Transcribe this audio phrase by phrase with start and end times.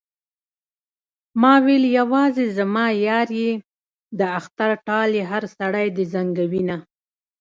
[1.41, 3.51] ما ويل يوازې زما يار يې
[4.19, 6.77] د اختر ټال يې هر سړی دې زنګوينه